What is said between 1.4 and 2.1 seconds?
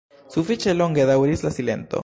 la silento.